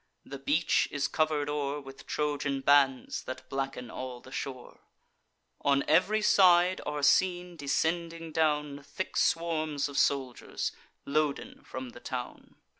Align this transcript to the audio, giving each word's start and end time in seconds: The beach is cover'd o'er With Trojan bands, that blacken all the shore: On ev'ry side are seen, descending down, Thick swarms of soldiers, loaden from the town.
The 0.25 0.39
beach 0.39 0.87
is 0.89 1.07
cover'd 1.07 1.47
o'er 1.47 1.79
With 1.79 2.07
Trojan 2.07 2.61
bands, 2.61 3.21
that 3.25 3.47
blacken 3.49 3.91
all 3.91 4.19
the 4.19 4.31
shore: 4.31 4.79
On 5.63 5.83
ev'ry 5.87 6.23
side 6.23 6.81
are 6.87 7.03
seen, 7.03 7.55
descending 7.55 8.31
down, 8.31 8.81
Thick 8.81 9.15
swarms 9.15 9.87
of 9.87 9.99
soldiers, 9.99 10.71
loaden 11.05 11.63
from 11.63 11.89
the 11.89 11.99
town. 11.99 12.55